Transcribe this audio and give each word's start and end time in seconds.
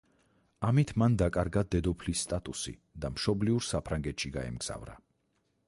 ამით 0.69 0.93
მან 1.01 1.17
დაკარგა 1.21 1.63
დედოფლის 1.75 2.23
სტატუსი 2.27 2.75
და 3.05 3.13
მშობლიურ 3.17 3.69
საფრანგეთში 3.69 4.33
გაემგზავრა. 4.39 5.01